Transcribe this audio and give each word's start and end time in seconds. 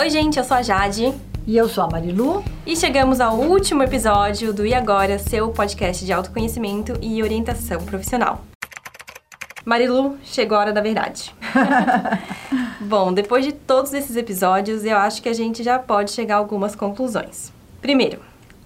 Oi, 0.00 0.10
gente, 0.10 0.38
eu 0.38 0.44
sou 0.44 0.56
a 0.56 0.62
Jade. 0.62 1.12
E 1.44 1.56
eu 1.56 1.68
sou 1.68 1.82
a 1.82 1.88
Marilu. 1.88 2.44
E 2.64 2.76
chegamos 2.76 3.20
ao 3.20 3.34
último 3.34 3.82
episódio 3.82 4.52
do 4.52 4.64
E 4.64 4.72
Agora, 4.72 5.18
seu 5.18 5.50
podcast 5.50 6.06
de 6.06 6.12
autoconhecimento 6.12 6.96
e 7.02 7.20
orientação 7.20 7.84
profissional. 7.84 8.44
Marilu, 9.64 10.16
chegou 10.22 10.56
a 10.56 10.60
hora 10.60 10.72
da 10.72 10.80
verdade. 10.80 11.34
Bom, 12.80 13.12
depois 13.12 13.44
de 13.44 13.50
todos 13.50 13.92
esses 13.92 14.14
episódios, 14.14 14.84
eu 14.84 14.96
acho 14.96 15.20
que 15.20 15.28
a 15.28 15.34
gente 15.34 15.64
já 15.64 15.80
pode 15.80 16.12
chegar 16.12 16.36
a 16.36 16.38
algumas 16.38 16.76
conclusões. 16.76 17.52
Primeiro, 17.82 18.20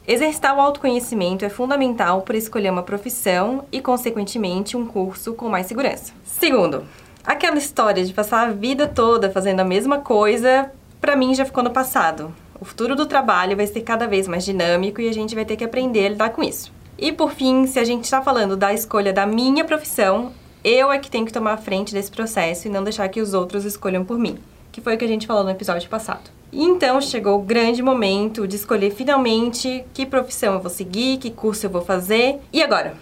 exercitar 0.07 0.55
o 0.55 0.61
autoconhecimento 0.61 1.47
é 1.47 1.49
fundamental 1.49 2.21
para 2.21 2.37
escolher 2.37 2.71
uma 2.71 2.83
profissão 2.83 3.65
e, 3.73 3.81
consequentemente, 3.81 4.77
um 4.77 4.87
curso 4.87 5.33
com 5.33 5.49
mais 5.49 5.67
segurança. 5.67 6.13
Segundo, 6.25 6.85
aquela 7.25 7.57
história 7.57 8.05
de 8.05 8.13
passar 8.13 8.49
a 8.49 8.53
vida 8.53 8.87
toda 8.87 9.31
fazendo 9.31 9.61
a 9.61 9.65
mesma 9.65 9.97
coisa, 9.97 10.71
para 11.03 11.17
mim 11.17 11.35
já 11.35 11.45
ficou 11.45 11.65
no 11.65 11.71
passado. 11.71 12.33
O 12.61 12.65
futuro 12.65 12.95
do 12.95 13.05
trabalho 13.05 13.57
vai 13.57 13.67
ser 13.67 13.81
cada 13.81 14.07
vez 14.07 14.29
mais 14.29 14.45
dinâmico 14.45 15.01
e 15.01 15.09
a 15.09 15.13
gente 15.13 15.35
vai 15.35 15.45
ter 15.45 15.57
que 15.57 15.65
aprender 15.65 16.07
a 16.07 16.09
lidar 16.11 16.31
com 16.31 16.45
isso. 16.45 16.73
E 16.97 17.11
por 17.11 17.33
fim, 17.33 17.67
se 17.67 17.81
a 17.81 17.85
gente 17.85 18.05
está 18.05 18.23
falando 18.23 18.57
da 18.57 18.73
escolha 18.73 19.13
da 19.13 19.27
minha 19.27 19.65
profissão, 19.65 20.33
eu 20.63 20.93
é 20.93 20.99
que 21.01 21.11
tenho 21.11 21.27
que 21.27 21.33
tomar 21.33 21.55
a 21.55 21.57
frente 21.57 21.93
desse 21.93 22.09
processo 22.09 22.69
e 22.69 22.71
não 22.71 22.85
deixar 22.85 23.09
que 23.09 23.21
os 23.21 23.35
outros 23.35 23.65
escolham 23.65 24.05
por 24.05 24.17
mim, 24.17 24.39
que 24.71 24.81
foi 24.81 24.95
o 24.95 24.99
que 24.99 25.05
a 25.05 25.09
gente 25.09 25.27
falou 25.27 25.43
no 25.43 25.51
episódio 25.51 25.91
passado. 25.91 26.31
Então 26.53 27.01
chegou 27.01 27.41
o 27.41 27.43
grande 27.43 27.83
momento 27.83 28.47
de 28.47 28.55
escolher 28.55 28.93
finalmente 28.93 29.85
que 29.93 30.07
profissão 30.07 30.55
eu 30.55 30.61
vou 30.61 30.71
seguir, 30.71 31.17
que 31.17 31.33
curso 31.33 31.67
eu 31.67 31.71
vou 31.71 31.83
fazer. 31.83 32.39
E 32.53 32.63
agora? 32.63 32.95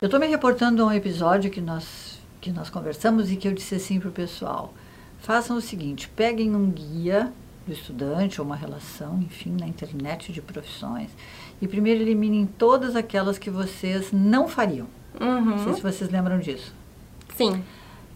Eu 0.00 0.06
estou 0.06 0.18
me 0.18 0.26
reportando 0.26 0.82
a 0.82 0.86
um 0.86 0.92
episódio 0.92 1.50
que 1.50 1.60
nós, 1.60 2.07
que 2.40 2.50
nós 2.50 2.70
conversamos 2.70 3.30
e 3.30 3.36
que 3.36 3.48
eu 3.48 3.52
disse 3.52 3.74
assim 3.74 3.98
para 4.00 4.08
o 4.08 4.12
pessoal: 4.12 4.72
façam 5.18 5.56
o 5.56 5.60
seguinte, 5.60 6.08
peguem 6.08 6.54
um 6.54 6.70
guia 6.70 7.32
do 7.66 7.72
estudante 7.72 8.40
ou 8.40 8.46
uma 8.46 8.56
relação, 8.56 9.20
enfim, 9.20 9.56
na 9.58 9.66
internet 9.66 10.32
de 10.32 10.40
profissões 10.40 11.10
e 11.60 11.68
primeiro 11.68 12.02
eliminem 12.02 12.46
todas 12.46 12.96
aquelas 12.96 13.38
que 13.38 13.50
vocês 13.50 14.10
não 14.12 14.48
fariam. 14.48 14.86
Uhum. 15.20 15.44
Não 15.44 15.64
sei 15.64 15.74
se 15.74 15.82
vocês 15.82 16.10
lembram 16.10 16.38
disso. 16.38 16.74
Sim. 17.36 17.62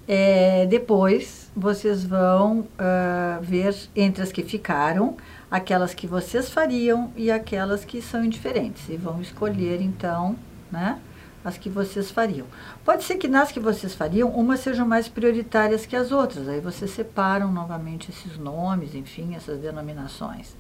É, 0.07 0.67
depois 0.67 1.51
vocês 1.55 2.05
vão 2.05 2.61
uh, 2.61 3.41
ver 3.41 3.75
entre 3.95 4.23
as 4.23 4.33
que 4.33 4.43
ficaram, 4.43 5.17
aquelas 5.51 5.95
que 5.95 6.07
vocês 6.07 6.51
fariam 6.51 7.13
e 7.17 7.31
aquelas 7.31 7.85
que 7.85 8.01
são 8.01 8.25
indiferentes. 8.25 8.89
E 8.89 8.97
vão 8.97 9.21
escolher 9.21 9.81
então, 9.81 10.37
né? 10.71 10.99
As 11.45 11.59
que 11.59 11.69
vocês 11.69 12.11
fariam. 12.11 12.47
Pode 12.85 13.03
ser 13.03 13.17
que 13.17 13.27
nas 13.27 13.51
que 13.51 13.59
vocês 13.59 13.95
fariam, 13.95 14.31
umas 14.31 14.61
sejam 14.61 14.87
mais 14.87 15.09
prioritárias 15.09 15.85
que 15.85 15.97
as 15.97 16.13
outras. 16.13 16.49
Aí 16.49 16.61
vocês 16.61 16.91
separam 16.93 17.51
novamente 17.51 18.11
esses 18.11 18.39
nomes, 18.39 18.95
enfim, 18.95 19.35
essas 19.35 19.59
denominações. 19.59 20.55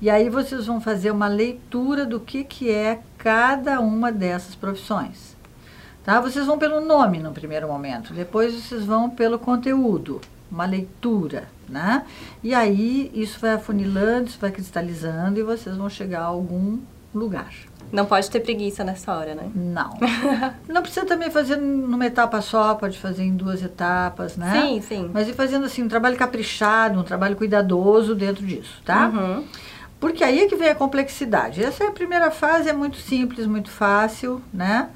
E 0.00 0.10
aí 0.10 0.28
vocês 0.28 0.66
vão 0.66 0.80
fazer 0.80 1.10
uma 1.10 1.28
leitura 1.28 2.04
do 2.04 2.18
que, 2.18 2.42
que 2.42 2.70
é 2.70 3.00
cada 3.16 3.80
uma 3.80 4.10
dessas 4.10 4.54
profissões. 4.54 5.34
Tá? 6.04 6.20
Vocês 6.20 6.44
vão 6.44 6.58
pelo 6.58 6.80
nome 6.80 7.18
no 7.18 7.32
primeiro 7.32 7.66
momento, 7.66 8.12
depois 8.12 8.52
vocês 8.52 8.84
vão 8.84 9.08
pelo 9.08 9.38
conteúdo, 9.38 10.20
uma 10.50 10.66
leitura, 10.66 11.48
né? 11.66 12.04
E 12.42 12.54
aí 12.54 13.10
isso 13.14 13.40
vai 13.40 13.52
afunilando, 13.52 14.28
isso 14.28 14.38
vai 14.38 14.50
cristalizando 14.50 15.40
e 15.40 15.42
vocês 15.42 15.74
vão 15.76 15.88
chegar 15.88 16.20
a 16.20 16.26
algum 16.26 16.78
lugar. 17.14 17.54
Não 17.94 18.06
pode 18.06 18.28
ter 18.28 18.40
preguiça 18.40 18.82
nessa 18.82 19.14
hora, 19.14 19.36
né? 19.36 19.48
Não. 19.54 19.96
Não 20.68 20.82
precisa 20.82 21.06
também 21.06 21.30
fazer 21.30 21.54
numa 21.56 22.04
etapa 22.04 22.40
só, 22.40 22.74
pode 22.74 22.98
fazer 22.98 23.22
em 23.22 23.36
duas 23.36 23.62
etapas, 23.62 24.36
né? 24.36 24.60
Sim, 24.60 24.80
sim. 24.82 25.10
Mas 25.14 25.28
ir 25.28 25.32
fazendo 25.32 25.64
assim 25.64 25.84
um 25.84 25.88
trabalho 25.88 26.16
caprichado, 26.16 26.98
um 26.98 27.04
trabalho 27.04 27.36
cuidadoso 27.36 28.16
dentro 28.16 28.44
disso, 28.44 28.82
tá? 28.84 29.06
Uhum. 29.06 29.44
Porque 30.00 30.24
aí 30.24 30.40
é 30.40 30.46
que 30.48 30.56
vem 30.56 30.68
a 30.68 30.74
complexidade. 30.74 31.62
Essa 31.62 31.84
é 31.84 31.86
a 31.86 31.92
primeira 31.92 32.32
fase, 32.32 32.68
é 32.68 32.72
muito 32.72 32.96
simples, 32.96 33.46
muito 33.46 33.70
fácil, 33.70 34.42
né? 34.52 34.88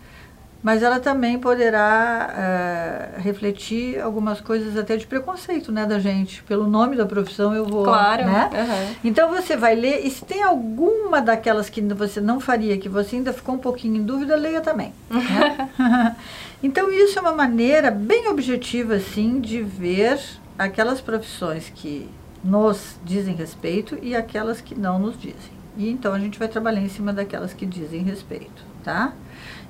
Mas 0.62 0.82
ela 0.82 0.98
também 0.98 1.38
poderá 1.38 3.14
uh, 3.16 3.20
refletir 3.20 4.00
algumas 4.00 4.40
coisas 4.40 4.76
até 4.76 4.96
de 4.96 5.06
preconceito, 5.06 5.70
né, 5.70 5.86
da 5.86 6.00
gente. 6.00 6.42
Pelo 6.42 6.66
nome 6.66 6.96
da 6.96 7.06
profissão 7.06 7.54
eu 7.54 7.64
vou, 7.64 7.84
Claro. 7.84 8.24
né? 8.26 8.50
Uhum. 8.52 8.94
Então 9.04 9.30
você 9.30 9.56
vai 9.56 9.76
ler 9.76 10.04
e 10.04 10.10
se 10.10 10.24
tem 10.24 10.42
alguma 10.42 11.20
daquelas 11.22 11.70
que 11.70 11.80
você 11.80 12.20
não 12.20 12.40
faria, 12.40 12.76
que 12.76 12.88
você 12.88 13.16
ainda 13.16 13.32
ficou 13.32 13.54
um 13.54 13.58
pouquinho 13.58 13.96
em 13.96 14.02
dúvida, 14.02 14.34
leia 14.34 14.60
também. 14.60 14.92
Né? 15.08 15.68
então 16.62 16.90
isso 16.90 17.18
é 17.18 17.22
uma 17.22 17.32
maneira 17.32 17.90
bem 17.90 18.26
objetiva, 18.28 18.94
assim, 18.94 19.40
de 19.40 19.62
ver 19.62 20.18
aquelas 20.58 21.00
profissões 21.00 21.70
que 21.72 22.08
nos 22.42 22.96
dizem 23.04 23.34
respeito 23.34 23.96
e 24.02 24.14
aquelas 24.14 24.60
que 24.60 24.74
não 24.74 24.98
nos 24.98 25.18
dizem. 25.20 25.57
E 25.76 25.88
então 25.88 26.12
a 26.12 26.18
gente 26.18 26.38
vai 26.38 26.48
trabalhar 26.48 26.80
em 26.80 26.88
cima 26.88 27.12
daquelas 27.12 27.52
que 27.52 27.66
dizem 27.66 28.02
respeito, 28.02 28.64
tá? 28.82 29.12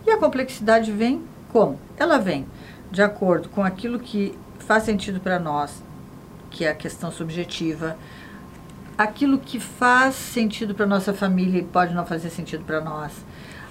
E 0.07 0.11
a 0.11 0.17
complexidade 0.17 0.91
vem 0.93 1.23
como? 1.53 1.79
Ela 1.97 2.19
vem 2.19 2.47
de 2.91 3.03
acordo 3.03 3.49
com 3.49 3.63
aquilo 3.63 3.99
que 3.99 4.35
faz 4.59 4.85
sentido 4.85 5.21
para 5.21 5.39
nós, 5.39 5.83
que 6.51 6.65
é 6.65 6.71
a 6.71 6.75
questão 6.75 7.11
subjetiva, 7.11 7.97
aquilo 8.97 9.39
que 9.39 9.61
faz 9.61 10.15
sentido 10.15 10.75
para 10.75 10.87
nossa 10.87 11.13
família 11.13 11.61
e 11.61 11.65
pode 11.65 11.95
não 11.95 12.05
fazer 12.05 12.31
sentido 12.31 12.65
para 12.65 12.81
nós, 12.81 13.13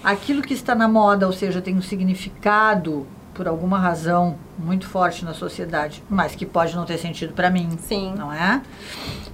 aquilo 0.04 0.42
que 0.42 0.54
está 0.54 0.74
na 0.74 0.88
moda, 0.88 1.26
ou 1.28 1.34
seja, 1.34 1.62
tem 1.62 1.76
um 1.76 1.82
significado 1.82 3.06
por 3.38 3.48
alguma 3.48 3.80
razão 3.80 4.36
muito 4.58 4.88
forte 4.88 5.24
na 5.24 5.34
sociedade, 5.34 6.04
mas 6.10 6.36
que 6.36 6.46
pode 6.46 6.76
não 6.76 6.84
ter 6.84 6.98
sentido 6.98 7.34
para 7.34 7.52
mim. 7.52 7.70
Sim. 7.80 8.16
Não 8.18 8.34
é? 8.34 8.62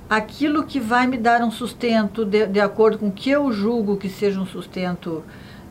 Aquilo 0.10 0.66
que 0.66 0.80
vai 0.80 1.08
me 1.08 1.18
dar 1.18 1.42
um 1.42 1.50
sustento 1.50 2.26
de, 2.26 2.46
de 2.46 2.60
acordo 2.60 3.00
com 3.00 3.08
o 3.08 3.12
que 3.12 3.32
eu 3.32 3.52
julgo 3.54 3.96
que 3.96 4.10
seja 4.10 4.40
um 4.40 4.46
sustento 4.46 5.24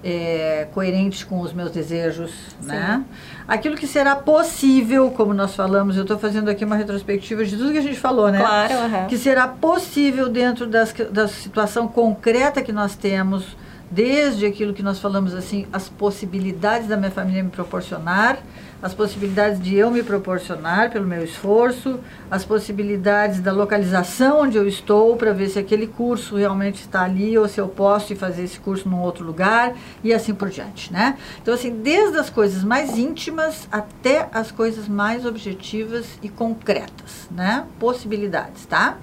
é, 0.03 0.67
coerente 0.73 1.25
com 1.25 1.41
os 1.41 1.53
meus 1.53 1.71
desejos, 1.71 2.33
né? 2.63 3.05
Aquilo 3.47 3.77
que 3.77 3.87
será 3.87 4.17
possível, 4.17 5.11
como 5.11 5.33
nós 5.33 5.55
falamos, 5.55 5.97
eu 5.97 6.03
estou 6.03 6.19
fazendo 6.19 6.49
aqui 6.49 6.65
uma 6.65 6.75
retrospectiva 6.75 7.45
de 7.45 7.57
tudo 7.57 7.71
que 7.71 7.79
a 7.79 7.83
gente 7.83 8.01
falou, 8.01 8.31
né? 8.31 8.39
Claro, 8.39 8.75
uhum. 8.75 9.07
Que 9.07 9.17
será 9.17 9.47
possível 9.47 10.29
dentro 10.29 10.67
das, 10.67 10.93
da 11.11 11.29
situação 11.29 11.87
concreta 11.87 12.63
que 12.63 12.73
nós 12.73 12.97
temos, 12.97 13.57
desde 13.93 14.47
aquilo 14.47 14.73
que 14.73 14.83
nós 14.83 14.99
falamos 14.99 15.35
assim, 15.35 15.67
as 15.71 15.87
possibilidades 15.87 16.89
da 16.89 16.97
minha 16.97 17.11
família 17.11 17.43
me 17.43 17.51
proporcionar, 17.51 18.39
as 18.83 18.95
possibilidades 18.95 19.63
de 19.63 19.77
eu 19.77 19.91
me 19.91 20.03
proporcionar 20.03 20.91
pelo 20.91 21.07
meu 21.07 21.23
esforço, 21.23 22.01
as 22.31 22.43
possibilidades 22.43 23.39
da 23.39 23.53
localização 23.53 24.41
onde 24.41 24.57
eu 24.57 24.67
estou 24.67 25.15
para 25.17 25.33
ver 25.33 25.51
se 25.51 25.59
aquele 25.59 25.87
curso 25.87 26.37
realmente 26.37 26.81
está 26.81 27.03
ali 27.03 27.37
ou 27.37 27.47
se 27.47 27.61
eu 27.61 27.69
posso 27.69 28.15
ir 28.15 28.17
fazer 28.17 28.45
esse 28.45 28.59
curso 28.59 28.89
num 28.89 29.01
outro 29.01 29.25
lugar 29.25 29.75
e 30.03 30.13
assim 30.13 30.35
por 30.35 30.49
diante, 30.49 30.91
né? 30.91 31.19
Então 31.41 31.53
assim, 31.53 31.71
desde 31.71 32.19
as 32.19 32.31
coisas 32.31 32.65
mais 32.65 32.97
íntimas 32.97 33.69
até 33.71 34.29
as 34.33 34.51
coisas 34.51 34.89
mais 34.89 35.27
objetivas 35.27 36.19
e 36.23 36.31
concretas, 36.31 37.29
né? 37.31 37.67
Possibilidades, 37.79 38.65
tá? 38.65 38.97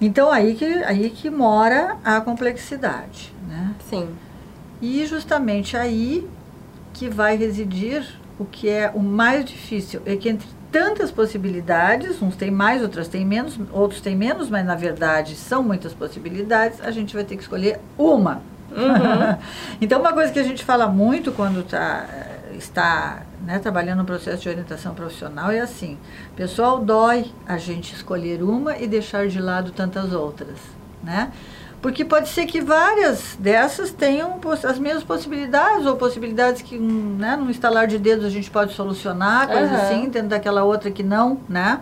Então 0.00 0.30
aí 0.30 0.54
que 0.54 0.64
aí 0.64 1.10
que 1.10 1.30
mora 1.30 1.96
a 2.04 2.20
complexidade, 2.20 3.32
né? 3.48 3.74
Sim. 3.88 4.08
E 4.80 5.06
justamente 5.06 5.76
aí 5.76 6.28
que 6.92 7.08
vai 7.08 7.36
residir 7.36 8.04
o 8.38 8.44
que 8.44 8.68
é 8.68 8.90
o 8.94 9.00
mais 9.00 9.44
difícil, 9.44 10.02
é 10.04 10.16
que 10.16 10.28
entre 10.28 10.48
tantas 10.70 11.12
possibilidades, 11.12 12.20
uns 12.20 12.34
têm 12.34 12.50
mais, 12.50 12.82
outras 12.82 13.06
têm 13.06 13.24
menos, 13.24 13.58
outros 13.70 14.00
têm 14.00 14.16
menos, 14.16 14.50
mas 14.50 14.66
na 14.66 14.74
verdade 14.74 15.36
são 15.36 15.62
muitas 15.62 15.94
possibilidades, 15.94 16.80
a 16.80 16.90
gente 16.90 17.14
vai 17.14 17.22
ter 17.22 17.36
que 17.36 17.42
escolher 17.42 17.78
uma. 17.96 18.42
Uhum. 18.72 19.38
então 19.80 20.00
uma 20.00 20.12
coisa 20.12 20.32
que 20.32 20.38
a 20.38 20.42
gente 20.42 20.64
fala 20.64 20.88
muito 20.88 21.30
quando 21.30 21.62
tá, 21.62 22.06
está 22.58 23.22
né, 23.44 23.58
trabalhando 23.58 23.98
no 23.98 24.04
processo 24.04 24.42
de 24.42 24.48
orientação 24.48 24.94
profissional 24.94 25.50
é 25.50 25.60
assim, 25.60 25.98
pessoal, 26.34 26.78
dói 26.80 27.26
a 27.46 27.58
gente 27.58 27.94
escolher 27.94 28.42
uma 28.42 28.76
e 28.78 28.86
deixar 28.86 29.28
de 29.28 29.40
lado 29.40 29.70
tantas 29.72 30.12
outras, 30.12 30.58
né? 31.02 31.30
Porque 31.82 32.02
pode 32.02 32.30
ser 32.30 32.46
que 32.46 32.62
várias 32.62 33.36
dessas 33.38 33.90
tenham 33.92 34.40
as 34.66 34.78
mesmas 34.78 35.04
possibilidades, 35.04 35.84
ou 35.84 35.96
possibilidades 35.96 36.62
que, 36.62 36.78
né, 36.78 37.36
num 37.36 37.50
estalar 37.50 37.86
de 37.86 37.98
dedos 37.98 38.24
a 38.24 38.30
gente 38.30 38.50
pode 38.50 38.72
solucionar, 38.72 39.48
coisa 39.48 39.74
Uhum. 39.74 39.82
assim, 39.82 40.10
tendo 40.10 40.28
daquela 40.28 40.64
outra 40.64 40.90
que 40.90 41.02
não, 41.02 41.38
né? 41.46 41.80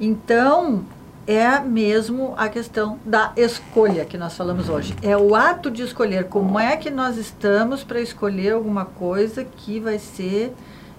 Então, 0.00 0.84
é 1.26 1.60
mesmo 1.60 2.34
a 2.36 2.48
questão 2.48 2.98
da 3.04 3.32
escolha 3.36 4.04
que 4.04 4.18
nós 4.18 4.36
falamos 4.36 4.68
hoje. 4.68 4.94
É 5.02 5.16
o 5.16 5.34
ato 5.34 5.70
de 5.70 5.82
escolher 5.82 6.24
como 6.24 6.58
é 6.58 6.76
que 6.76 6.90
nós 6.90 7.16
estamos 7.16 7.84
para 7.84 8.00
escolher 8.00 8.52
alguma 8.52 8.84
coisa 8.84 9.44
que 9.44 9.78
vai 9.78 9.98
ser, 9.98 10.54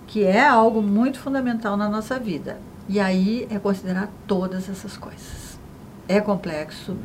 que 0.07 0.23
é 0.23 0.45
algo 0.45 0.81
muito 0.81 1.19
fundamental 1.19 1.75
na 1.75 1.89
nossa 1.89 2.17
vida. 2.17 2.57
E 2.87 2.99
aí 2.99 3.47
é 3.49 3.59
considerar 3.59 4.09
todas 4.27 4.69
essas 4.69 4.97
coisas. 4.97 5.57
É 6.07 6.19
complexo, 6.19 6.97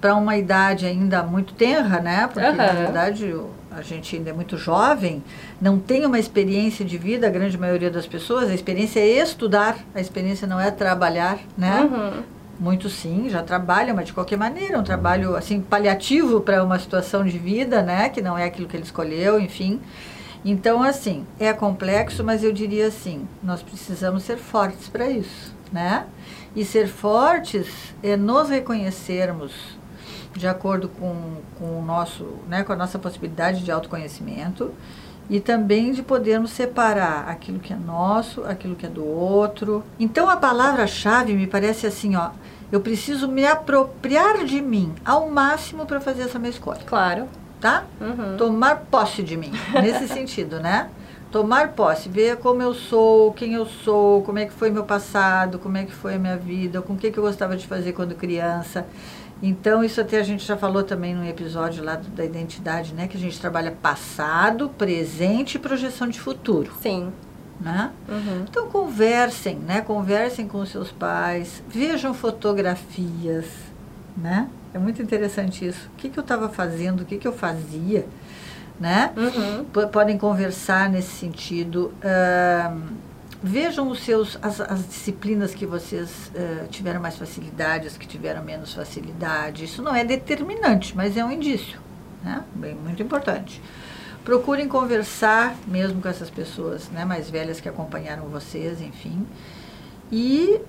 para 0.00 0.14
uma 0.14 0.36
idade 0.36 0.86
ainda 0.86 1.22
muito 1.22 1.54
tenra, 1.54 2.00
né? 2.00 2.26
Porque, 2.26 2.46
Aham. 2.46 2.56
na 2.56 2.72
verdade, 2.72 3.34
a 3.70 3.82
gente 3.82 4.16
ainda 4.16 4.30
é 4.30 4.32
muito 4.32 4.56
jovem, 4.56 5.22
não 5.60 5.78
tem 5.78 6.06
uma 6.06 6.18
experiência 6.18 6.84
de 6.84 6.96
vida, 6.96 7.26
a 7.26 7.30
grande 7.30 7.58
maioria 7.58 7.90
das 7.90 8.06
pessoas. 8.06 8.50
A 8.50 8.54
experiência 8.54 9.00
é 9.00 9.22
estudar, 9.22 9.78
a 9.94 10.00
experiência 10.00 10.46
não 10.46 10.60
é 10.60 10.70
trabalhar, 10.70 11.38
né? 11.56 11.80
Uhum. 11.82 12.35
Muitos 12.58 12.94
sim, 12.94 13.28
já 13.28 13.42
trabalham, 13.42 13.94
mas 13.94 14.06
de 14.06 14.12
qualquer 14.12 14.38
maneira, 14.38 14.78
um 14.78 14.82
trabalho 14.82 15.36
assim 15.36 15.60
paliativo 15.60 16.40
para 16.40 16.64
uma 16.64 16.78
situação 16.78 17.24
de 17.24 17.38
vida, 17.38 17.82
né, 17.82 18.08
que 18.08 18.22
não 18.22 18.36
é 18.36 18.44
aquilo 18.44 18.66
que 18.66 18.76
ele 18.76 18.84
escolheu, 18.84 19.38
enfim. 19.38 19.80
Então, 20.44 20.82
assim, 20.82 21.26
é 21.38 21.52
complexo, 21.52 22.22
mas 22.24 22.42
eu 22.42 22.52
diria 22.52 22.86
assim, 22.86 23.26
nós 23.42 23.62
precisamos 23.62 24.22
ser 24.22 24.38
fortes 24.38 24.88
para 24.88 25.10
isso, 25.10 25.52
né? 25.72 26.06
E 26.54 26.64
ser 26.64 26.86
fortes 26.86 27.94
é 28.02 28.16
nos 28.16 28.48
reconhecermos 28.48 29.52
de 30.34 30.46
acordo 30.46 30.88
com, 30.88 31.38
com 31.58 31.78
o 31.78 31.84
nosso, 31.84 32.24
né, 32.48 32.62
com 32.62 32.72
a 32.72 32.76
nossa 32.76 32.98
possibilidade 32.98 33.64
de 33.64 33.72
autoconhecimento 33.72 34.72
e 35.28 35.40
também 35.40 35.92
de 35.92 36.02
podermos 36.02 36.50
separar 36.50 37.28
aquilo 37.28 37.58
que 37.58 37.72
é 37.72 37.76
nosso, 37.76 38.44
aquilo 38.44 38.76
que 38.76 38.86
é 38.86 38.88
do 38.88 39.04
outro. 39.04 39.82
Então 39.98 40.28
a 40.30 40.36
palavra-chave 40.36 41.32
me 41.34 41.46
parece 41.46 41.86
assim, 41.86 42.14
ó, 42.16 42.30
eu 42.70 42.80
preciso 42.80 43.28
me 43.28 43.46
apropriar 43.46 44.44
de 44.44 44.60
mim 44.60 44.92
ao 45.04 45.28
máximo 45.30 45.86
para 45.86 46.00
fazer 46.00 46.22
essa 46.22 46.38
minha 46.38 46.50
escolha, 46.50 46.80
Claro. 46.86 47.26
tá? 47.60 47.84
Uhum. 48.00 48.36
Tomar 48.36 48.76
posse 48.90 49.22
de 49.22 49.36
mim, 49.36 49.52
nesse 49.82 50.06
sentido, 50.12 50.60
né? 50.60 50.88
Tomar 51.30 51.68
posse, 51.72 52.08
ver 52.08 52.36
como 52.36 52.62
eu 52.62 52.72
sou, 52.72 53.32
quem 53.32 53.54
eu 53.54 53.66
sou, 53.66 54.22
como 54.22 54.38
é 54.38 54.46
que 54.46 54.52
foi 54.52 54.70
meu 54.70 54.84
passado, 54.84 55.58
como 55.58 55.76
é 55.76 55.84
que 55.84 55.92
foi 55.92 56.14
a 56.14 56.18
minha 56.18 56.36
vida, 56.36 56.80
com 56.80 56.92
o 56.92 56.96
que, 56.96 57.10
que 57.10 57.18
eu 57.18 57.22
gostava 57.24 57.56
de 57.56 57.66
fazer 57.66 57.92
quando 57.92 58.14
criança. 58.14 58.86
Então, 59.42 59.84
isso 59.84 60.00
até 60.00 60.18
a 60.18 60.22
gente 60.22 60.44
já 60.44 60.56
falou 60.56 60.82
também 60.82 61.14
no 61.14 61.24
episódio 61.26 61.84
lá 61.84 61.96
do- 61.96 62.08
da 62.08 62.24
identidade, 62.24 62.94
né? 62.94 63.06
Que 63.06 63.16
a 63.16 63.20
gente 63.20 63.38
trabalha 63.38 63.70
passado, 63.70 64.68
presente 64.70 65.56
e 65.56 65.58
projeção 65.58 66.08
de 66.08 66.18
futuro, 66.18 66.72
Sim. 66.80 67.12
né? 67.60 67.90
Uhum. 68.08 68.44
Então 68.48 68.66
conversem, 68.68 69.56
né? 69.56 69.82
Conversem 69.82 70.48
com 70.48 70.58
os 70.60 70.70
seus 70.70 70.90
pais, 70.90 71.62
vejam 71.68 72.14
fotografias, 72.14 73.44
né? 74.16 74.48
É 74.72 74.78
muito 74.78 75.02
interessante 75.02 75.66
isso. 75.66 75.88
O 75.92 75.96
que, 75.96 76.08
que 76.08 76.18
eu 76.18 76.22
estava 76.22 76.48
fazendo, 76.48 77.00
o 77.02 77.04
que, 77.04 77.18
que 77.18 77.28
eu 77.28 77.32
fazia, 77.32 78.06
né? 78.80 79.10
Uhum. 79.16 79.64
Podem 79.88 80.16
conversar 80.18 80.88
nesse 80.88 81.10
sentido. 81.12 81.92
Ahn, 82.02 82.80
vejam 83.46 83.88
os 83.88 84.00
seus, 84.00 84.36
as, 84.42 84.60
as 84.60 84.86
disciplinas 84.88 85.54
que 85.54 85.64
vocês 85.64 86.32
eh, 86.34 86.66
tiveram 86.68 87.00
mais 87.00 87.16
facilidade, 87.16 87.86
as 87.86 87.96
que 87.96 88.06
tiveram 88.06 88.42
menos 88.42 88.74
facilidade. 88.74 89.64
Isso 89.64 89.80
não 89.82 89.94
é 89.94 90.04
determinante, 90.04 90.96
mas 90.96 91.16
é 91.16 91.24
um 91.24 91.30
indício, 91.30 91.78
né? 92.24 92.42
Bem, 92.54 92.74
muito 92.74 93.00
importante. 93.02 93.62
Procurem 94.24 94.66
conversar 94.66 95.54
mesmo 95.66 96.02
com 96.02 96.08
essas 96.08 96.28
pessoas 96.28 96.88
né, 96.90 97.04
mais 97.04 97.30
velhas 97.30 97.60
que 97.60 97.68
acompanharam 97.68 98.24
vocês, 98.24 98.80
enfim. 98.80 99.24
E 100.10 100.60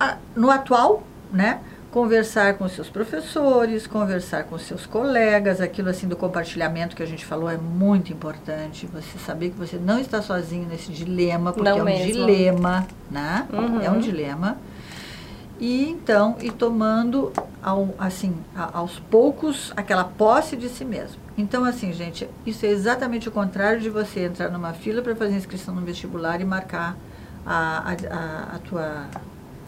a- 0.00 0.18
no 0.34 0.50
atual, 0.50 1.04
né? 1.32 1.60
Conversar 1.94 2.54
com 2.54 2.68
seus 2.68 2.88
professores, 2.88 3.86
conversar 3.86 4.42
com 4.42 4.58
seus 4.58 4.84
colegas, 4.84 5.60
aquilo 5.60 5.88
assim 5.90 6.08
do 6.08 6.16
compartilhamento 6.16 6.96
que 6.96 7.04
a 7.04 7.06
gente 7.06 7.24
falou 7.24 7.48
é 7.48 7.56
muito 7.56 8.12
importante. 8.12 8.84
Você 8.92 9.16
saber 9.24 9.50
que 9.50 9.56
você 9.56 9.76
não 9.76 10.00
está 10.00 10.20
sozinho 10.20 10.66
nesse 10.66 10.90
dilema, 10.90 11.52
porque 11.52 11.70
Não 11.70 11.78
é 11.78 11.82
um 11.82 11.84
mesmo. 11.84 12.04
dilema, 12.26 12.84
né? 13.08 13.46
Uhum. 13.52 13.80
É 13.80 13.88
um 13.92 14.00
dilema. 14.00 14.58
E 15.60 15.88
então, 15.88 16.36
e 16.40 16.50
tomando 16.50 17.32
ao, 17.62 17.94
assim, 17.96 18.34
a- 18.56 18.76
aos 18.78 18.98
poucos 18.98 19.72
aquela 19.76 20.02
posse 20.02 20.56
de 20.56 20.68
si 20.70 20.84
mesmo. 20.84 21.18
Então, 21.38 21.64
assim, 21.64 21.92
gente, 21.92 22.28
isso 22.44 22.66
é 22.66 22.70
exatamente 22.70 23.28
o 23.28 23.30
contrário 23.30 23.80
de 23.80 23.88
você 23.88 24.24
entrar 24.24 24.48
numa 24.50 24.72
fila 24.72 25.00
para 25.00 25.14
fazer 25.14 25.36
inscrição 25.36 25.72
no 25.72 25.82
vestibular 25.82 26.40
e 26.40 26.44
marcar 26.44 26.96
a, 27.46 27.78
a, 27.78 27.92
a, 27.92 28.56
a 28.56 28.58
tua 28.68 29.04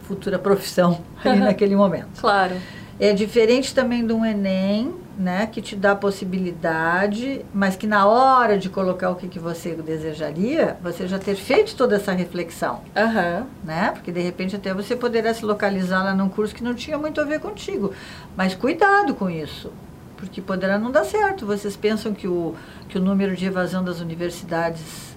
futura 0.06 0.38
profissão 0.38 1.00
ali 1.25 1.41
naquele 1.41 1.76
momento. 1.76 2.20
Claro. 2.20 2.56
É 2.99 3.12
diferente 3.12 3.75
também 3.75 4.06
de 4.06 4.12
um 4.12 4.25
Enem, 4.25 4.94
né, 5.19 5.47
que 5.47 5.61
te 5.61 5.76
dá 5.76 5.93
a 5.93 5.97
possibilidade, 5.97 7.44
mas 7.53 7.76
que 7.76 7.87
na 7.87 8.06
hora 8.06 8.58
de 8.58 8.69
colocar 8.69 9.11
o 9.11 9.14
que, 9.14 9.29
que 9.29 9.38
você 9.38 9.75
desejaria, 9.75 10.76
você 10.82 11.06
já 11.06 11.19
ter 11.19 11.35
feito 11.35 11.75
toda 11.75 11.97
essa 11.97 12.12
reflexão 12.12 12.81
Aham. 12.94 13.47
né? 13.64 13.91
Porque 13.93 14.12
de 14.12 14.20
repente 14.20 14.56
até 14.56 14.73
você 14.75 14.94
poderá 14.94 15.32
se 15.35 15.44
localizar 15.44 16.03
lá 16.05 16.14
num 16.14 16.29
curso 16.29 16.55
que 16.55 16.62
não 16.62 16.75
tinha 16.75 16.99
muito 16.99 17.20
a 17.20 17.25
ver 17.25 17.41
contigo. 17.41 17.93
Mas 18.37 18.55
cuidado 18.55 19.14
com 19.14 19.29
isso, 19.29 19.73
porque 20.17 20.41
poderá 20.41 20.79
não 20.79 20.91
dar 20.91 21.05
certo. 21.05 21.47
Vocês 21.47 21.76
pensam 21.76 22.12
que 22.12 22.29
o, 22.29 22.55
que 22.88 22.99
o 22.99 23.00
número 23.00 23.35
de 23.37 23.47
evasão 23.47 23.82
das 23.82 24.00
universidades 24.00 25.16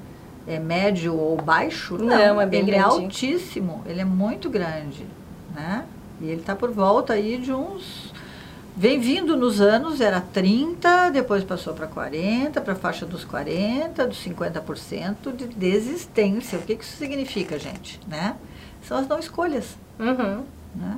é 0.50 0.60
médio 0.60 1.16
ou 1.16 1.38
baixo? 1.38 1.98
Não, 1.98 2.42
é 2.42 2.46
bem 2.46 2.62
ele 2.62 2.72
grande. 2.72 2.84
é 2.84 3.04
altíssimo, 3.04 3.84
ele 3.86 4.02
é 4.02 4.06
muito 4.06 4.50
grande, 4.50 5.06
né? 5.54 5.86
E 6.20 6.26
ele 6.26 6.42
está 6.42 6.56
por 6.56 6.72
volta 6.72 7.14
aí 7.14 7.38
de 7.38 7.54
uns 7.54 8.12
Vem 8.80 8.98
vindo 8.98 9.36
nos 9.36 9.60
anos, 9.60 10.00
era 10.00 10.22
30, 10.22 11.10
depois 11.10 11.44
passou 11.44 11.74
para 11.74 11.86
40, 11.86 12.62
para 12.62 12.72
a 12.72 12.76
faixa 12.78 13.06
dos 13.06 13.26
40, 13.26 14.08
dos 14.08 14.24
50% 14.24 15.36
de 15.36 15.48
desistência. 15.48 16.58
O 16.58 16.62
que 16.62 16.78
que 16.78 16.86
isso 16.86 16.96
significa, 16.96 17.60
gente? 17.60 18.00
Né? 18.08 18.38
São 18.88 18.98
as 18.98 19.06
não 19.06 19.20
escolhas. 19.20 19.76
Uhum. 20.00 20.46
Né? 20.74 20.98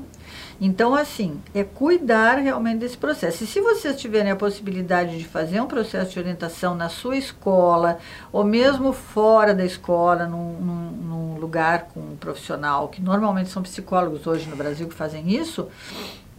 Então, 0.63 0.93
assim, 0.93 1.41
é 1.55 1.63
cuidar 1.63 2.35
realmente 2.35 2.77
desse 2.77 2.95
processo. 2.95 3.43
E 3.43 3.47
se 3.47 3.59
vocês 3.59 3.99
tiverem 3.99 4.31
a 4.31 4.35
possibilidade 4.35 5.17
de 5.17 5.25
fazer 5.25 5.59
um 5.59 5.65
processo 5.65 6.11
de 6.11 6.19
orientação 6.19 6.75
na 6.75 6.87
sua 6.87 7.17
escola, 7.17 7.97
ou 8.31 8.43
mesmo 8.43 8.93
fora 8.93 9.55
da 9.55 9.65
escola, 9.65 10.27
num, 10.27 10.53
num, 10.61 10.91
num 10.91 11.39
lugar 11.39 11.87
com 11.91 11.99
um 11.99 12.15
profissional, 12.15 12.89
que 12.89 13.01
normalmente 13.01 13.49
são 13.49 13.63
psicólogos 13.63 14.27
hoje 14.27 14.47
no 14.47 14.55
Brasil 14.55 14.87
que 14.87 14.93
fazem 14.93 15.33
isso, 15.33 15.67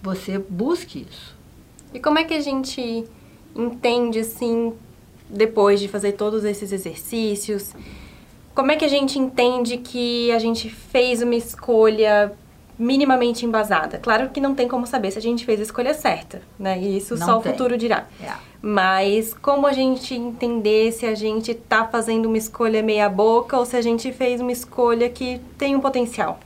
você 0.01 0.39
busque 0.39 1.05
isso. 1.11 1.37
E 1.93 1.99
como 1.99 2.17
é 2.21 2.23
que 2.23 2.35
a 2.35 2.41
gente 2.41 3.05
entende, 3.57 4.21
assim, 4.21 4.73
depois 5.29 5.81
de 5.81 5.89
fazer 5.89 6.13
todos 6.13 6.45
esses 6.45 6.71
exercícios, 6.71 7.75
como 8.55 8.71
é 8.71 8.77
que 8.77 8.85
a 8.85 8.89
gente 8.89 9.19
entende 9.19 9.79
que 9.79 10.31
a 10.31 10.39
gente 10.39 10.71
fez 10.71 11.23
uma 11.23 11.35
escolha 11.35 12.33
minimamente 12.83 13.47
embasada? 13.47 13.99
Claro 13.99 14.31
que 14.31 14.41
não 14.41 14.55
tem 14.55 14.67
como 14.67 14.87
saber 14.87 15.11
se 15.13 15.19
a 15.19 15.23
gente 15.23 15.45
fez 15.45 15.61
a 15.61 15.63
escolha 15.63 15.95
certa, 15.95 16.43
né? 16.59 16.79
E 16.81 16.97
isso 16.97 17.17
Não 17.17 17.27
só 17.27 17.39
o 17.39 17.41
tem. 17.41 17.53
futuro 17.53 17.79
dirá. 17.79 18.07
É. 18.23 18.33
Mas 18.61 19.35
como 19.35 19.67
a 19.67 19.73
gente 19.73 20.15
entender 20.15 20.93
se 20.93 21.07
a 21.07 21.15
gente 21.15 21.55
tá 21.55 21.87
fazendo 21.87 22.27
uma 22.27 22.39
escolha 22.39 22.83
meia 22.83 23.09
boca 23.09 23.57
ou 23.57 23.65
se 23.65 23.77
a 23.77 23.83
gente 23.83 24.13
fez 24.13 24.41
uma 24.41 24.53
escolha 24.53 25.09
que 25.09 25.41
tem 25.57 25.75
um 25.77 25.81
potencial? 25.81 26.39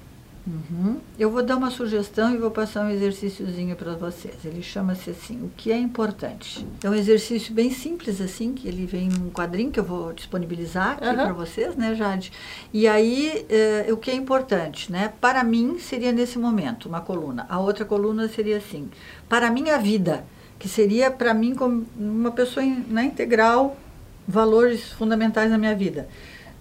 Uhum. 0.46 1.00
Eu 1.18 1.28
vou 1.28 1.42
dar 1.42 1.56
uma 1.56 1.70
sugestão 1.70 2.32
e 2.32 2.36
vou 2.36 2.52
passar 2.52 2.86
um 2.86 2.90
exercíciozinho 2.90 3.74
para 3.74 3.94
vocês. 3.94 4.34
Ele 4.44 4.62
chama-se 4.62 5.10
assim, 5.10 5.42
o 5.42 5.50
que 5.56 5.72
é 5.72 5.76
importante. 5.76 6.64
É 6.84 6.88
um 6.88 6.94
exercício 6.94 7.52
bem 7.52 7.70
simples 7.70 8.20
assim, 8.20 8.54
que 8.54 8.68
ele 8.68 8.86
vem 8.86 9.08
num 9.08 9.28
quadrinho 9.30 9.72
que 9.72 9.80
eu 9.80 9.84
vou 9.84 10.12
disponibilizar 10.12 10.92
aqui 10.92 11.06
Aham. 11.06 11.16
para 11.16 11.32
vocês, 11.32 11.74
né, 11.74 11.96
Jade? 11.96 12.32
E 12.72 12.86
aí, 12.86 13.44
eh, 13.48 13.88
o 13.92 13.96
que 13.96 14.10
é 14.10 14.14
importante, 14.14 14.92
né? 14.92 15.12
Para 15.20 15.42
mim 15.42 15.80
seria 15.80 16.12
nesse 16.12 16.38
momento 16.38 16.88
uma 16.88 17.00
coluna. 17.00 17.44
A 17.48 17.58
outra 17.58 17.84
coluna 17.84 18.28
seria 18.28 18.58
assim, 18.58 18.88
para 19.28 19.50
mim 19.50 19.68
a 19.70 19.78
vida, 19.78 20.24
que 20.60 20.68
seria 20.68 21.10
para 21.10 21.34
mim 21.34 21.56
como 21.56 21.84
uma 21.98 22.30
pessoa 22.30 22.64
na 22.88 23.02
integral, 23.02 23.76
valores 24.28 24.92
fundamentais 24.92 25.50
na 25.50 25.58
minha 25.58 25.74
vida 25.74 26.08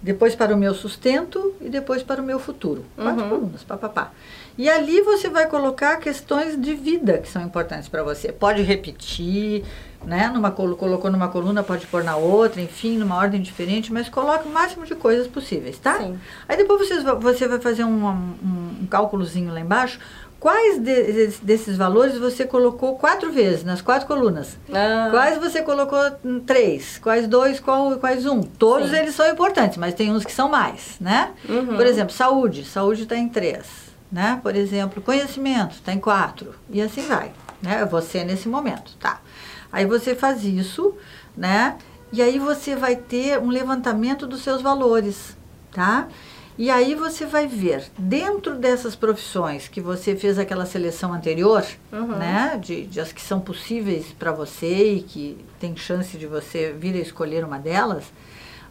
depois 0.02 0.36
para 0.36 0.54
o 0.54 0.58
meu 0.58 0.74
sustento 0.74 1.54
e 1.60 1.70
depois 1.70 2.04
para 2.04 2.22
o 2.22 2.26
meu 2.26 2.38
futuro. 2.40 2.86
Quatro 2.96 3.24
Uhum. 3.24 3.30
colunas, 3.30 3.64
papapá. 3.64 4.12
E 4.58 4.70
ali 4.70 5.02
você 5.02 5.30
vai 5.30 5.48
colocar 5.48 5.98
questões 5.98 6.60
de 6.60 6.74
vida 6.76 7.18
que 7.18 7.28
são 7.28 7.42
importantes 7.42 7.90
para 7.90 8.04
você. 8.04 8.32
Pode 8.32 8.62
repetir, 8.62 9.66
né? 10.06 10.30
Numa, 10.34 10.50
colo- 10.52 10.78
colocou 10.78 11.12
numa 11.12 11.28
coluna, 11.28 11.62
pode 11.64 11.86
pôr 11.88 12.04
na 12.04 12.16
outra, 12.16 12.62
enfim, 12.62 12.98
numa 12.98 13.16
ordem 13.16 13.42
diferente, 13.42 13.92
mas 13.92 14.08
coloque 14.08 14.48
o 14.48 14.52
máximo 14.52 14.86
de 14.86 14.96
coisas 14.96 15.28
possíveis, 15.28 15.78
tá? 15.78 15.98
Sim. 15.98 16.18
Aí 16.48 16.56
depois 16.56 16.88
vocês, 16.88 17.04
va- 17.04 17.16
você 17.16 17.48
vai 17.48 17.60
fazer 17.60 17.84
um, 17.84 18.06
um, 18.08 18.36
um 18.84 18.88
cálculozinho 18.90 19.52
lá 19.54 19.60
embaixo. 19.60 20.00
Quais 20.46 20.78
de- 20.78 21.28
desses 21.42 21.76
valores 21.76 22.20
você 22.20 22.46
colocou 22.46 23.00
quatro 23.00 23.32
vezes 23.32 23.64
nas 23.64 23.82
quatro 23.82 24.06
colunas? 24.06 24.60
Ah, 24.72 25.08
Quais 25.10 25.40
você 25.40 25.64
colocou 25.64 26.00
três? 26.46 27.00
Quais 27.00 27.28
dois? 27.28 27.60
Qual, 27.60 27.98
quais 27.98 28.28
um? 28.28 28.44
Todos 28.44 28.92
Sim. 28.92 28.98
eles 28.98 29.16
são 29.16 29.28
importantes, 29.28 29.76
mas 29.80 29.96
tem 29.96 30.12
uns 30.12 30.24
que 30.24 30.32
são 30.32 30.48
mais, 30.48 30.98
né? 31.02 31.32
Uhum. 31.50 31.76
Por 31.76 31.88
exemplo, 31.88 32.14
saúde. 32.14 32.64
Saúde 32.64 33.02
está 33.02 33.18
em 33.18 33.28
três, 33.28 33.66
né? 34.12 34.40
Por 34.44 34.56
exemplo, 34.56 35.02
conhecimento 35.02 35.78
está 35.78 35.92
em 35.92 36.00
quatro. 36.00 36.54
E 36.70 36.80
assim 36.80 37.02
vai, 37.08 37.32
né? 37.60 37.84
Você 37.86 38.24
nesse 38.24 38.48
momento, 38.48 38.96
tá? 39.00 39.22
Aí 39.72 39.88
você 39.88 40.14
faz 40.14 40.44
isso, 40.44 40.94
né? 41.36 41.76
E 42.14 42.22
aí 42.22 42.38
você 42.38 42.76
vai 42.76 42.96
ter 42.96 43.40
um 43.40 43.50
levantamento 43.50 44.28
dos 44.28 44.44
seus 44.44 44.62
valores, 44.62 45.36
tá? 45.74 46.08
E 46.58 46.70
aí 46.70 46.96
você 46.96 47.26
vai 47.26 47.48
ver, 47.48 47.86
dentro 47.98 48.56
dessas 48.56 48.96
profissões 48.96 49.68
que 49.68 49.82
você 49.82 50.16
fez 50.16 50.40
aquela 50.40 50.66
seleção 50.66 51.14
anterior, 51.14 51.66
Uhum. 51.92 52.08
né, 52.18 52.58
de, 52.62 52.86
de 52.86 53.00
as 53.02 53.12
que 53.12 53.22
são 53.22 53.42
possíveis 53.42 54.06
para 54.18 54.32
você 54.32 54.94
e 54.94 55.02
que 55.02 55.38
tem 55.60 55.76
chance 55.76 56.18
de 56.18 56.26
você 56.26 56.72
vir 56.72 56.96
a 56.96 57.00
escolher 57.00 57.44
uma 57.44 57.60
delas, 57.60 58.06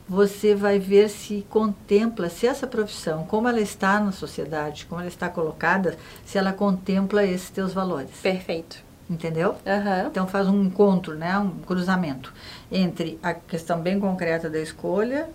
você 0.09 0.55
vai 0.55 0.79
ver 0.79 1.09
se 1.11 1.47
contempla, 1.51 2.29
se 2.31 2.47
essa 2.47 2.67
profissão, 2.67 3.25
como 3.25 3.49
ela 3.49 3.61
está 3.61 4.01
na 4.01 4.13
sociedade, 4.13 4.87
como 4.87 5.01
ela 5.01 5.09
está 5.09 5.29
colocada, 5.29 5.97
se 6.25 6.37
ela 6.39 6.53
contempla 6.53 7.25
esses 7.25 7.51
teus 7.51 7.73
valores. 7.75 8.11
Perfeito. 8.23 8.79
Entendeu? 9.09 9.57
Aham. 9.67 10.07
Então 10.11 10.27
faz 10.27 10.49
um 10.49 10.63
encontro, 10.65 11.15
né, 11.15 11.39
um 11.39 11.51
cruzamento 11.67 12.33
entre 12.73 13.19
a 13.23 13.35
questão 13.35 13.79
bem 13.81 14.01
concreta 14.01 14.49
da 14.49 14.59
escolha 14.59 15.29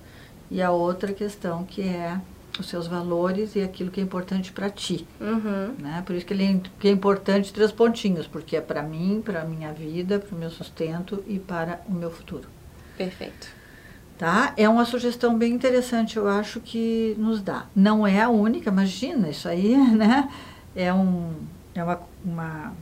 e 0.49 0.61
a 0.63 0.71
outra 0.71 1.13
questão 1.13 1.63
que 1.63 1.83
é 1.83 2.17
os 2.61 2.69
seus 2.69 2.87
valores 2.87 3.55
e 3.55 3.61
aquilo 3.61 3.89
que 3.91 3.99
é 3.99 4.03
importante 4.03 4.51
para 4.51 4.69
ti, 4.69 5.07
Uhum. 5.19 5.73
né? 5.79 6.03
Por 6.05 6.15
isso 6.15 6.25
que 6.25 6.33
ele 6.33 6.43
é, 6.45 6.59
que 6.79 6.87
é 6.87 6.91
importante 6.91 7.51
três 7.53 7.71
pontinhos, 7.71 8.27
porque 8.27 8.55
é 8.55 8.61
para 8.61 8.81
mim, 8.83 9.21
para 9.23 9.41
a 9.41 9.45
minha 9.45 9.71
vida, 9.73 10.19
para 10.19 10.35
o 10.35 10.39
meu 10.39 10.49
sustento 10.49 11.23
e 11.27 11.39
para 11.39 11.81
o 11.87 11.93
meu 11.93 12.09
futuro. 12.11 12.47
Perfeito. 12.97 13.47
Tá? 14.17 14.53
É 14.57 14.67
uma 14.67 14.83
sugestão 14.83 15.37
bem 15.37 15.53
interessante, 15.53 16.17
eu 16.17 16.27
acho 16.27 16.59
que 16.59 17.15
nos 17.17 17.41
dá. 17.41 17.65
Não 17.73 18.05
é 18.05 18.21
a 18.21 18.27
única, 18.29 18.69
imagina, 18.69 19.29
isso 19.29 19.47
aí, 19.47 19.77
né? 19.95 20.29
É, 20.75 20.93
um, 20.93 21.31
é 21.73 21.81
uma, 21.81 22.01
uma, 22.25 22.73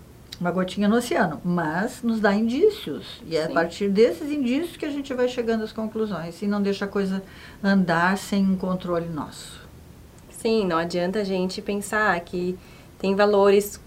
uma 0.41 0.51
gotinha 0.51 0.87
no 0.87 0.95
oceano, 0.95 1.39
mas 1.45 2.01
nos 2.01 2.19
dá 2.19 2.33
indícios. 2.33 3.21
E 3.27 3.37
é 3.37 3.43
a 3.43 3.47
Sim. 3.47 3.53
partir 3.53 3.87
desses 3.89 4.31
indícios 4.31 4.75
que 4.77 4.85
a 4.85 4.89
gente 4.89 5.13
vai 5.13 5.27
chegando 5.27 5.63
às 5.63 5.71
conclusões 5.71 6.41
e 6.41 6.47
não 6.47 6.59
deixa 6.59 6.85
a 6.85 6.87
coisa 6.87 7.21
andar 7.63 8.17
sem 8.17 8.43
um 8.43 8.55
controle 8.57 9.07
nosso. 9.07 9.66
Sim, 10.41 10.65
não 10.65 10.77
adianta 10.77 11.19
a 11.19 11.23
gente 11.23 11.61
pensar 11.61 12.19
que 12.21 12.57
tem 12.99 13.15
valores, 13.15 13.79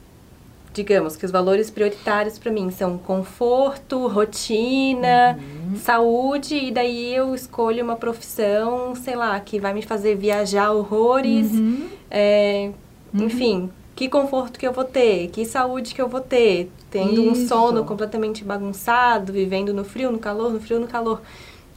digamos 0.72 1.16
que 1.16 1.24
os 1.24 1.30
valores 1.30 1.70
prioritários 1.70 2.38
para 2.38 2.50
mim 2.50 2.70
são 2.70 2.98
conforto, 2.98 4.06
rotina, 4.08 5.38
saúde, 5.78 6.56
e 6.56 6.70
daí 6.72 7.14
eu 7.14 7.34
escolho 7.34 7.84
uma 7.84 7.96
profissão, 7.96 8.94
sei 8.96 9.14
lá, 9.16 9.38
que 9.40 9.58
vai 9.60 9.72
me 9.72 9.82
fazer 9.82 10.16
viajar 10.16 10.72
horrores, 10.72 11.50
Uhum. 11.52 11.88
é, 12.10 12.70
enfim. 13.14 13.70
Que 13.94 14.08
conforto 14.08 14.58
que 14.58 14.66
eu 14.66 14.72
vou 14.72 14.84
ter, 14.84 15.28
que 15.28 15.44
saúde 15.44 15.94
que 15.94 16.00
eu 16.00 16.08
vou 16.08 16.20
ter, 16.22 16.70
tendo 16.90 17.22
um 17.22 17.32
Isso. 17.32 17.48
sono 17.48 17.84
completamente 17.84 18.42
bagunçado, 18.42 19.30
vivendo 19.32 19.74
no 19.74 19.84
frio, 19.84 20.10
no 20.10 20.18
calor, 20.18 20.50
no 20.50 20.58
frio, 20.58 20.80
no 20.80 20.86
calor. 20.86 21.20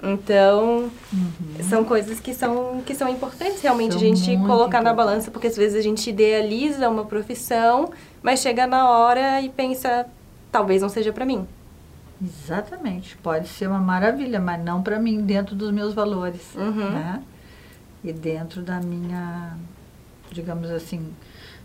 Então, 0.04 0.92
são 1.70 1.86
coisas 1.86 2.20
que 2.20 2.34
são, 2.34 2.82
que 2.86 2.94
são 2.94 3.08
importantes 3.08 3.62
realmente 3.62 3.94
São 3.94 4.02
a 4.02 4.04
gente 4.04 4.38
colocar 4.46 4.82
na 4.82 4.94
balança, 4.94 5.32
porque 5.32 5.48
às 5.48 5.56
vezes 5.56 5.78
a 5.78 5.82
gente 5.82 6.10
idealiza 6.10 6.90
uma 6.90 7.06
profissão, 7.06 7.90
mas 8.22 8.42
chega 8.42 8.68
na 8.68 8.90
hora 8.90 9.42
e 9.42 9.48
pensa, 9.48 10.06
talvez 10.52 10.82
não 10.82 10.90
seja 10.90 11.14
pra 11.14 11.26
mim. 11.26 11.48
Exatamente. 12.22 13.16
Pode 13.18 13.48
ser 13.48 13.68
uma 13.68 13.80
maravilha, 13.80 14.42
mas 14.42 14.64
não 14.64 14.84
para 14.84 15.00
mim, 15.00 15.22
dentro 15.22 15.56
dos 15.56 15.72
meus 15.72 15.94
valores. 15.94 16.54
Uhum. 16.56 16.90
Né? 16.90 17.24
E 18.04 18.12
dentro 18.12 18.62
da 18.62 18.82
minha, 18.82 19.58
digamos 20.32 20.70
assim, 20.70 21.14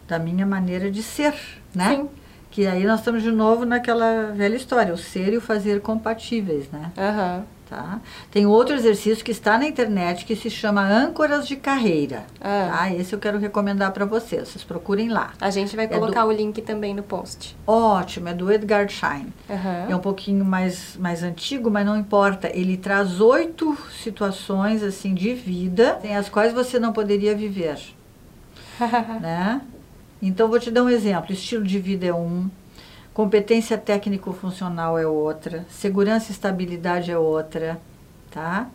da 0.07 0.19
minha 0.19 0.47
maneira 0.47 0.91
de 0.91 1.03
ser, 1.03 1.35
né? 1.75 1.97
Sim. 1.97 2.09
Que 2.51 2.67
aí 2.67 2.85
nós 2.85 3.01
estamos 3.01 3.23
de 3.23 3.31
novo 3.31 3.65
naquela 3.67 4.33
velha 4.33 4.57
história, 4.57 4.95
o 4.95 4.97
ser 4.97 5.33
e 5.33 5.37
o 5.37 5.41
fazer 5.41 5.81
compatíveis, 5.81 6.69
né? 6.71 6.93
Aham. 6.97 7.45
Tá? 7.69 8.01
Tem 8.31 8.47
outro 8.47 8.75
exercício 8.75 9.23
que 9.23 9.31
está 9.31 9.59
na 9.59 9.67
internet 9.67 10.25
que 10.25 10.35
se 10.35 10.49
chama 10.49 10.81
âncoras 10.81 11.47
de 11.47 11.55
carreira. 11.55 12.25
Ah. 12.41 12.71
Tá? 12.73 12.95
Esse 12.95 13.15
eu 13.15 13.19
quero 13.19 13.39
recomendar 13.39 13.93
para 13.93 14.07
vocês. 14.07 14.49
Vocês 14.49 14.65
procurem 14.65 15.11
lá. 15.11 15.33
A 15.39 15.51
gente 15.51 15.77
vai 15.77 15.85
É 15.85 15.89
colocar 15.89 16.25
o 16.25 16.33
link 16.33 16.63
também 16.63 16.95
no 16.95 17.03
post. 17.03 17.55
Ótimo, 17.67 18.29
é 18.29 18.33
do 18.33 18.51
Edgar 18.51 18.89
Schein. 18.89 19.33
Aham. 19.51 19.87
É 19.91 19.95
um 19.95 19.99
pouquinho 19.99 20.47
mais, 20.47 20.97
mais 20.97 21.23
antigo, 21.23 21.71
mas 21.71 21.85
não 21.85 21.95
importa. 21.97 22.51
Ele 22.55 22.79
traz 22.79 23.21
oito 23.21 23.77
situações 24.03 24.83
assim 24.83 25.13
de 25.13 25.35
vida 25.35 25.99
em 26.03 26.17
as 26.17 26.31
quais 26.31 26.55
você 26.55 26.79
não 26.79 26.93
poderia 26.93 27.37
viver, 27.37 27.79
né? 29.21 29.61
Então 30.23 30.49
vou 30.49 30.59
te 30.59 30.71
dar 30.71 30.83
um 30.83 30.89
exemplo. 30.89 31.33
Estilo 31.33 31.65
de 31.65 31.79
vida 31.79 32.07
é 32.07 32.15
um, 32.15 32.49
competência 33.19 33.77
técnico-funcional 33.77 34.97
é 34.97 35.05
outra, 35.05 35.67
segurança 35.69 36.31
e 36.31 36.33
estabilidade 36.33 37.11
é 37.11 37.19
outra, 37.19 37.77
tá? 38.31 38.69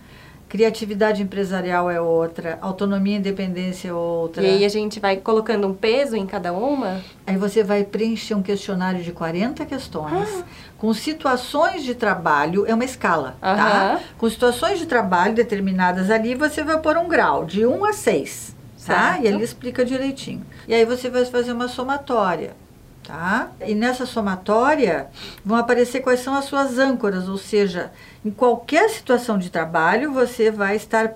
Criatividade 0.50 1.24
empresarial 1.24 1.90
é 1.90 2.02
outra, 2.02 2.58
autonomia 2.60 3.16
e 3.16 3.20
independência 3.20 3.88
é 3.88 3.94
outra. 3.94 4.44
E 4.44 4.48
aí 4.48 4.66
a 4.66 4.70
gente 4.70 5.00
vai 5.00 5.16
colocando 5.16 5.66
um 5.66 5.74
peso 5.74 6.18
em 6.18 6.26
cada 6.26 6.52
uma? 6.52 7.02
Aí 7.26 7.38
você 7.38 7.64
vai 7.64 7.86
preencher 7.86 8.34
um 8.34 8.42
questionário 8.44 9.02
de 9.02 9.14
40 9.14 9.66
questões 9.66 10.44
com 10.78 10.94
situações 10.94 11.82
de 11.82 11.96
trabalho, 11.96 12.66
é 12.68 12.74
uma 12.74 12.84
escala, 12.84 13.38
tá? 13.40 13.94
Aham. 13.94 14.00
Com 14.18 14.30
situações 14.30 14.78
de 14.78 14.86
trabalho 14.86 15.34
determinadas 15.34 16.10
ali, 16.10 16.36
você 16.36 16.66
vai 16.66 16.78
pôr 16.82 16.98
um 16.98 17.08
grau 17.08 17.46
de 17.46 17.66
1 17.66 17.86
a 17.86 17.94
6, 17.94 18.56
tá? 18.86 19.20
E 19.22 19.28
ele 19.28 19.42
explica 19.42 19.86
direitinho. 19.86 20.46
E 20.68 20.74
aí 20.74 20.84
você 20.84 21.10
vai 21.10 21.24
fazer 21.24 21.54
uma 21.54 21.70
somatória, 21.70 22.62
tá? 23.06 23.52
E 23.66 23.76
nessa 23.76 24.06
somatória 24.06 25.08
vão 25.44 25.58
aparecer 25.58 26.02
quais 26.02 26.20
são 26.22 26.34
as 26.36 26.46
suas 26.46 26.78
âncoras, 26.80 27.28
ou 27.28 27.38
seja, 27.38 27.92
em 28.24 28.32
qualquer 28.32 28.90
situação 28.90 29.38
de 29.38 29.50
trabalho 29.50 30.12
você 30.14 30.50
vai 30.50 30.76
estar 30.76 31.14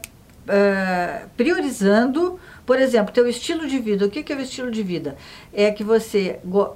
ah, 0.48 1.22
priorizando, 1.36 2.40
por 2.66 2.80
exemplo, 2.80 3.14
teu 3.14 3.28
estilo 3.28 3.68
de 3.68 3.80
vida. 3.80 4.06
O 4.06 4.10
que 4.10 4.24
que 4.24 4.34
é 4.34 4.36
o 4.36 4.42
estilo 4.42 4.72
de 4.72 4.84
vida? 4.84 5.16
É 5.54 5.72
que 5.72 5.84
você 5.84 6.40
go- 6.44 6.76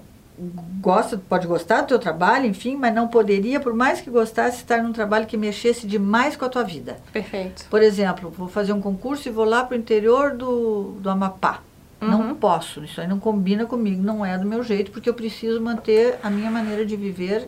gosta, 0.82 1.18
pode 1.30 1.46
gostar 1.46 1.82
do 1.82 1.88
teu 1.88 2.00
trabalho, 2.00 2.46
enfim, 2.46 2.76
mas 2.76 2.94
não 2.94 3.08
poderia, 3.08 3.60
por 3.60 3.74
mais 3.74 4.02
que 4.02 4.10
gostasse, 4.10 4.58
estar 4.58 4.82
num 4.82 4.94
trabalho 4.94 5.26
que 5.28 5.38
mexesse 5.38 5.86
demais 5.86 6.36
com 6.36 6.46
a 6.46 6.50
tua 6.50 6.64
vida. 6.64 6.98
Perfeito. 7.14 7.66
Por 7.70 7.82
exemplo, 7.84 8.30
vou 8.30 8.48
fazer 8.48 8.74
um 8.74 8.82
concurso 8.82 9.28
e 9.28 9.32
vou 9.32 9.46
lá 9.46 9.64
para 9.64 9.76
o 9.76 9.80
interior 9.80 10.32
do, 10.36 10.96
do 11.00 11.10
Amapá. 11.10 11.60
Não 12.02 12.22
Uhum. 12.30 12.36
posso, 12.36 12.84
isso 12.84 13.00
aí 13.00 13.08
não 13.08 13.20
combina 13.20 13.66
comigo, 13.68 14.02
não 14.02 14.26
é 14.26 14.36
do 14.38 14.46
meu 14.46 14.64
jeito, 14.64 14.90
porque 14.92 15.08
eu 15.08 15.14
preciso 15.14 15.62
manter 15.62 16.18
a 16.24 16.32
minha 16.32 16.50
maneira 16.50 16.84
de 16.84 16.96
viver 16.96 17.48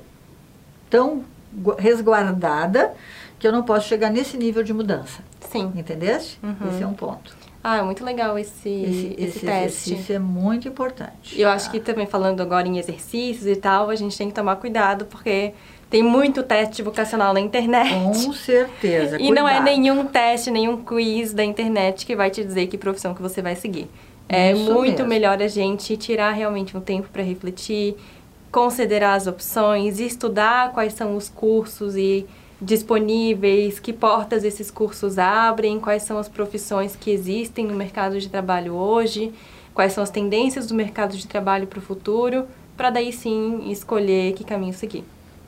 tão 0.90 1.24
gu- 1.52 1.76
resguardada 1.78 2.94
que 3.40 3.48
eu 3.48 3.52
não 3.52 3.64
posso 3.64 3.88
chegar 3.88 4.10
nesse 4.12 4.38
nível 4.38 4.64
de 4.64 4.72
mudança. 4.74 5.22
Sim. 5.42 5.72
Entendeste? 5.76 6.40
Uhum. 6.44 6.70
Esse 6.70 6.84
é 6.84 6.88
um 6.88 6.94
ponto. 6.94 7.36
Ah, 7.64 7.78
é 7.78 7.82
muito 7.82 8.04
legal 8.04 8.38
esse, 8.38 8.68
Esse, 8.70 9.16
esse, 9.18 9.24
esse 9.24 9.40
teste. 9.46 9.94
exercício 9.94 10.16
é 10.16 10.20
muito 10.20 10.68
importante. 10.68 11.40
Eu 11.40 11.50
acho 11.50 11.66
tá? 11.68 11.72
que 11.72 11.80
também 11.80 12.06
falando 12.06 12.42
agora 12.42 12.68
em 12.68 12.78
exercícios 12.78 13.48
e 13.48 13.56
tal, 13.56 13.90
a 13.90 13.96
gente 13.96 14.18
tem 14.18 14.28
que 14.28 14.34
tomar 14.36 14.58
cuidado, 14.58 15.06
porque 15.06 15.54
tem 15.90 16.04
muito 16.04 16.44
teste 16.44 16.82
vocacional 16.84 17.34
na 17.34 17.40
internet. 17.40 17.94
Com 17.94 18.34
certeza. 18.34 19.18
E 19.22 19.32
não 19.32 19.48
é 19.48 19.56
cuidado. 19.56 19.66
nenhum 19.66 20.06
teste, 20.06 20.52
nenhum 20.52 20.78
quiz 20.84 21.34
da 21.34 21.44
internet 21.44 22.06
que 22.06 22.16
vai 22.16 22.30
te 22.30 22.44
dizer 22.44 22.68
que 22.68 22.78
profissão 22.78 23.14
que 23.14 23.22
você 23.22 23.42
vai 23.42 23.56
seguir. 23.56 23.90
É 24.34 24.52
Isso 24.52 24.74
muito 24.74 24.98
mesmo. 24.98 25.08
melhor 25.08 25.42
a 25.42 25.48
gente 25.48 25.96
tirar 25.98 26.32
realmente 26.32 26.76
um 26.76 26.82
tempo 26.82 27.08
para 27.12 27.22
refletir, 27.22 27.96
considerar 28.52 29.16
as 29.16 29.28
opções, 29.28 30.00
estudar 30.00 30.72
quais 30.74 30.94
são 30.94 31.16
os 31.16 31.30
cursos 31.30 31.96
e 31.96 32.26
disponíveis, 32.62 33.80
que 33.80 33.92
portas 33.92 34.44
esses 34.44 34.72
cursos 34.72 35.20
abrem, 35.20 35.80
quais 35.80 36.04
são 36.04 36.18
as 36.18 36.30
profissões 36.30 36.96
que 36.96 37.12
existem 37.12 37.66
no 37.66 37.76
mercado 37.76 38.20
de 38.20 38.30
trabalho 38.30 38.74
hoje, 38.74 39.34
quais 39.74 39.92
são 39.94 40.04
as 40.04 40.10
tendências 40.10 40.68
do 40.68 40.74
mercado 40.74 41.18
de 41.18 41.28
trabalho 41.28 41.68
para 41.68 41.80
o 41.80 41.82
futuro, 41.82 42.46
para 42.78 42.90
daí 42.90 43.12
sim 43.12 43.70
escolher 43.70 44.34
que 44.34 44.44
caminho 44.44 44.74
seguir. 44.74 45.04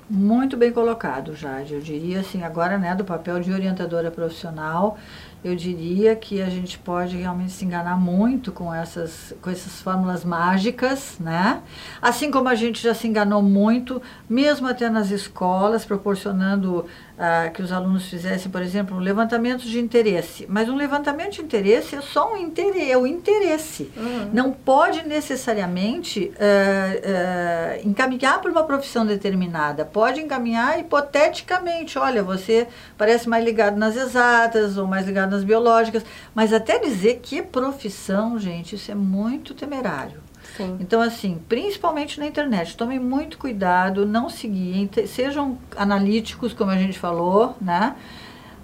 Muito 0.07 0.55
bem 0.55 0.71
colocado, 0.71 1.35
Jade. 1.35 1.73
Eu 1.73 1.81
diria 1.81 2.19
assim, 2.19 2.43
agora, 2.43 2.77
né, 2.77 2.93
do 2.93 3.03
papel 3.03 3.39
de 3.39 3.51
orientadora 3.51 4.11
profissional, 4.11 4.97
eu 5.45 5.55
diria 5.55 6.15
que 6.15 6.41
a 6.41 6.49
gente 6.49 6.79
pode 6.79 7.15
realmente 7.15 7.51
se 7.51 7.63
enganar 7.63 7.95
muito 7.95 8.51
com 8.51 8.73
essas, 8.73 9.31
com 9.39 9.51
essas 9.51 9.79
fórmulas 9.79 10.25
mágicas, 10.25 11.17
né? 11.19 11.61
Assim 12.01 12.31
como 12.31 12.49
a 12.49 12.55
gente 12.55 12.81
já 12.81 12.95
se 12.95 13.07
enganou 13.07 13.43
muito, 13.43 14.01
mesmo 14.27 14.67
até 14.67 14.89
nas 14.89 15.11
escolas, 15.11 15.85
proporcionando 15.85 16.87
ah, 17.17 17.49
que 17.53 17.61
os 17.61 17.71
alunos 17.71 18.07
fizessem, 18.07 18.51
por 18.51 18.61
exemplo, 18.61 18.97
um 18.97 18.99
levantamento 18.99 19.61
de 19.61 19.79
interesse. 19.79 20.45
Mas 20.49 20.67
um 20.67 20.75
levantamento 20.75 21.35
de 21.35 21.43
interesse 21.43 21.95
é 21.95 22.01
só 22.01 22.33
um 22.33 22.37
interesse, 22.37 22.91
é 22.91 22.97
o 22.97 23.05
interesse. 23.07 23.91
Não 24.33 24.51
pode 24.51 25.07
necessariamente 25.07 26.33
eh, 26.37 27.01
eh, 27.03 27.81
encaminhar 27.85 28.41
para 28.41 28.51
uma 28.51 28.63
profissão 28.63 29.05
determinada. 29.05 29.85
Pode 29.85 30.19
encaminhar 30.19 30.77
hipoteticamente. 30.79 31.97
Olha, 31.97 32.21
você 32.21 32.67
parece 32.97 33.29
mais 33.29 33.45
ligado 33.45 33.77
nas 33.77 33.95
exatas 33.95 34.77
ou 34.77 34.85
mais 34.85 35.05
ligado 35.05 35.34
biológicas. 35.43 36.03
Mas 36.33 36.53
até 36.53 36.79
dizer 36.79 37.19
que 37.21 37.41
profissão, 37.41 38.39
gente, 38.39 38.75
isso 38.75 38.91
é 38.91 38.95
muito 38.95 39.53
temerário. 39.53 40.23
Sim. 40.55 40.77
Então, 40.79 41.01
assim, 41.01 41.41
principalmente 41.49 42.19
na 42.19 42.27
internet, 42.27 42.77
tomem 42.77 42.99
muito 42.99 43.37
cuidado, 43.37 44.05
não 44.05 44.29
seguirem, 44.29 44.85
te- 44.87 45.07
sejam 45.07 45.57
analíticos, 45.75 46.53
como 46.53 46.71
a 46.71 46.77
gente 46.77 46.97
falou, 46.97 47.55
né? 47.59 47.95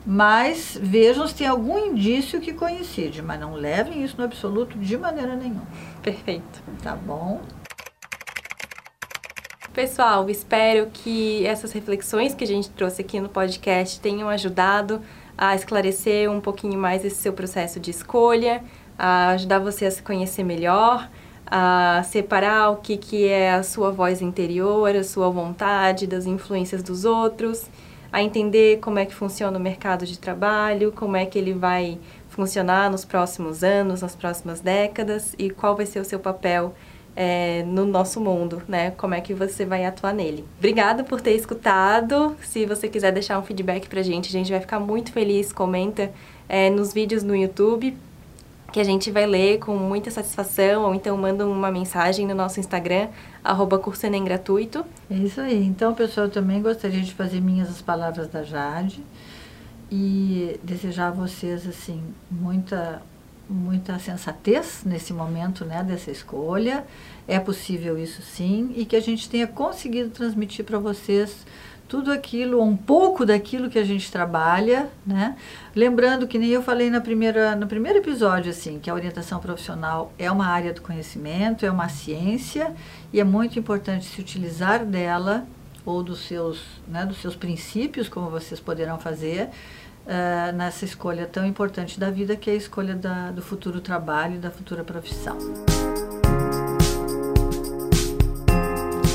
mas 0.03 0.79
vejam 0.81 1.27
se 1.27 1.35
tem 1.35 1.45
algum 1.45 1.77
indício 1.77 2.41
que 2.41 2.53
coincide, 2.53 3.21
mas 3.21 3.39
não 3.39 3.53
levem 3.53 4.03
isso 4.03 4.15
no 4.17 4.23
absoluto 4.23 4.75
de 4.77 4.97
maneira 4.97 5.35
nenhuma. 5.35 5.67
Perfeito. 6.01 6.63
Tá 6.81 6.95
bom? 6.95 7.39
Pessoal, 9.73 10.29
espero 10.29 10.87
que 10.91 11.45
essas 11.45 11.71
reflexões 11.71 12.33
que 12.33 12.43
a 12.43 12.47
gente 12.47 12.69
trouxe 12.71 13.01
aqui 13.01 13.19
no 13.19 13.29
podcast 13.29 13.99
tenham 14.01 14.27
ajudado 14.27 15.01
a 15.37 15.55
esclarecer 15.55 16.29
um 16.29 16.39
pouquinho 16.39 16.79
mais 16.79 17.03
esse 17.03 17.17
seu 17.17 17.33
processo 17.33 17.79
de 17.79 17.91
escolha, 17.91 18.63
a 18.97 19.29
ajudar 19.29 19.59
você 19.59 19.85
a 19.85 19.91
se 19.91 20.01
conhecer 20.01 20.43
melhor, 20.43 21.09
a 21.45 22.01
separar 22.03 22.69
o 22.69 22.77
que, 22.77 22.95
que 22.97 23.27
é 23.27 23.51
a 23.53 23.63
sua 23.63 23.91
voz 23.91 24.21
interior, 24.21 24.95
a 24.95 25.03
sua 25.03 25.29
vontade 25.29 26.07
das 26.07 26.25
influências 26.25 26.81
dos 26.81 27.03
outros, 27.03 27.69
a 28.11 28.21
entender 28.21 28.79
como 28.79 28.99
é 28.99 29.05
que 29.05 29.13
funciona 29.13 29.57
o 29.57 29.61
mercado 29.61 30.05
de 30.05 30.19
trabalho, 30.19 30.91
como 30.91 31.17
é 31.17 31.25
que 31.25 31.39
ele 31.39 31.53
vai 31.53 31.97
funcionar 32.29 32.89
nos 32.89 33.03
próximos 33.03 33.63
anos, 33.63 34.01
nas 34.01 34.15
próximas 34.15 34.61
décadas 34.61 35.35
e 35.37 35.49
qual 35.49 35.75
vai 35.75 35.85
ser 35.85 35.99
o 35.99 36.05
seu 36.05 36.19
papel 36.19 36.73
é, 37.15 37.63
no 37.63 37.85
nosso 37.85 38.19
mundo, 38.21 38.61
né? 38.67 38.91
Como 38.91 39.13
é 39.13 39.21
que 39.21 39.33
você 39.33 39.65
vai 39.65 39.85
atuar 39.85 40.13
nele. 40.13 40.45
Obrigada 40.57 41.03
por 41.03 41.21
ter 41.21 41.31
escutado. 41.31 42.35
Se 42.41 42.65
você 42.65 42.87
quiser 42.87 43.11
deixar 43.11 43.37
um 43.39 43.43
feedback 43.43 43.87
pra 43.87 44.01
gente, 44.01 44.29
a 44.29 44.31
gente 44.31 44.51
vai 44.51 44.59
ficar 44.59 44.79
muito 44.79 45.11
feliz. 45.11 45.51
Comenta 45.51 46.11
é, 46.47 46.69
nos 46.69 46.93
vídeos 46.93 47.23
no 47.23 47.35
YouTube 47.35 47.95
que 48.71 48.79
a 48.79 48.83
gente 48.83 49.11
vai 49.11 49.25
ler 49.25 49.59
com 49.59 49.75
muita 49.75 50.09
satisfação, 50.09 50.83
ou 50.83 50.95
então 50.95 51.17
manda 51.17 51.45
uma 51.45 51.69
mensagem 51.69 52.25
no 52.25 52.33
nosso 52.33 52.59
Instagram, 52.59 53.09
arroba 53.43 53.81
Gratuito. 54.23 54.85
É 55.09 55.15
isso 55.15 55.41
aí. 55.41 55.61
Então, 55.65 55.93
pessoal, 55.93 56.27
eu 56.27 56.31
também 56.31 56.61
gostaria 56.61 57.01
de 57.01 57.13
fazer 57.13 57.41
minhas 57.41 57.69
as 57.69 57.81
palavras 57.81 58.29
da 58.29 58.43
Jade 58.43 59.03
e 59.91 60.57
desejar 60.63 61.09
a 61.09 61.11
vocês, 61.11 61.67
assim, 61.67 62.01
muita, 62.29 63.01
muita 63.51 63.99
sensatez 63.99 64.83
nesse 64.85 65.13
momento, 65.13 65.65
né, 65.65 65.83
dessa 65.83 66.09
escolha. 66.09 66.85
É 67.27 67.39
possível 67.39 67.97
isso 67.97 68.21
sim, 68.21 68.71
e 68.75 68.85
que 68.85 68.95
a 68.95 69.01
gente 69.01 69.29
tenha 69.29 69.45
conseguido 69.45 70.09
transmitir 70.09 70.65
para 70.65 70.79
vocês 70.79 71.45
tudo 71.91 72.09
aquilo, 72.09 72.63
um 72.63 72.77
pouco 72.77 73.25
daquilo 73.25 73.69
que 73.69 73.77
a 73.77 73.83
gente 73.83 74.09
trabalha, 74.09 74.89
né? 75.05 75.35
Lembrando 75.75 76.25
que 76.25 76.39
nem 76.39 76.49
eu 76.49 76.63
falei 76.63 76.89
na 76.89 77.01
primeira, 77.01 77.53
no 77.53 77.67
primeiro 77.67 77.99
episódio, 77.99 78.49
assim, 78.49 78.79
que 78.79 78.89
a 78.89 78.93
orientação 78.93 79.41
profissional 79.41 80.13
é 80.17 80.31
uma 80.31 80.47
área 80.47 80.71
do 80.71 80.81
conhecimento, 80.81 81.65
é 81.65 81.69
uma 81.69 81.89
ciência 81.89 82.73
e 83.11 83.19
é 83.19 83.25
muito 83.25 83.59
importante 83.59 84.05
se 84.05 84.21
utilizar 84.21 84.85
dela 84.85 85.45
ou 85.85 86.01
dos 86.01 86.25
seus, 86.25 86.61
né, 86.87 87.05
dos 87.05 87.17
seus 87.17 87.35
princípios, 87.35 88.07
como 88.07 88.29
vocês 88.29 88.59
poderão 88.59 88.97
fazer, 88.97 89.49
uh, 90.05 90.55
nessa 90.55 90.85
escolha 90.85 91.25
tão 91.25 91.45
importante 91.45 91.99
da 91.99 92.09
vida, 92.09 92.35
que 92.35 92.49
é 92.49 92.53
a 92.53 92.55
escolha 92.55 92.95
da, 92.95 93.31
do 93.31 93.41
futuro 93.41 93.81
trabalho 93.81 94.35
e 94.35 94.39
da 94.39 94.51
futura 94.51 94.83
profissão. 94.83 95.37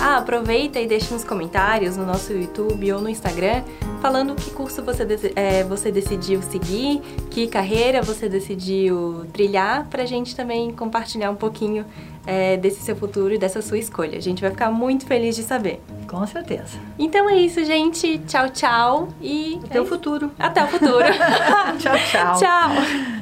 Ah, 0.08 0.18
aproveita 0.18 0.78
e 0.78 0.86
deixa 0.86 1.12
nos 1.12 1.24
comentários 1.24 1.96
no 1.96 2.06
nosso 2.06 2.32
YouTube 2.32 2.92
ou 2.92 3.00
no 3.00 3.08
Instagram 3.08 3.64
falando 4.00 4.36
que 4.36 4.52
curso 4.52 4.80
você, 4.80 5.04
é, 5.34 5.64
você 5.64 5.90
decidiu 5.90 6.40
seguir, 6.42 7.00
que 7.28 7.48
carreira 7.48 8.00
você 8.02 8.28
decidiu 8.28 9.26
trilhar, 9.32 9.84
pra 9.88 10.06
gente 10.06 10.36
também 10.36 10.70
compartilhar 10.70 11.28
um 11.28 11.34
pouquinho 11.34 11.84
é, 12.24 12.56
desse 12.56 12.82
seu 12.82 12.94
futuro 12.94 13.34
e 13.34 13.38
dessa 13.38 13.60
sua 13.60 13.78
escolha. 13.78 14.16
A 14.16 14.22
gente 14.22 14.40
vai 14.40 14.52
ficar 14.52 14.70
muito 14.70 15.04
feliz 15.06 15.34
de 15.34 15.42
saber. 15.42 15.82
Com 16.06 16.24
certeza. 16.24 16.78
Então 16.96 17.28
é 17.28 17.38
isso, 17.38 17.64
gente. 17.64 18.18
Tchau, 18.28 18.48
tchau. 18.50 19.08
E 19.20 19.58
até 19.64 19.78
é 19.78 19.80
o 19.80 19.86
futuro. 19.86 20.30
Até 20.38 20.62
o 20.62 20.68
futuro. 20.68 21.04
tchau, 21.82 21.96
tchau. 22.12 22.38
tchau. 22.38 23.15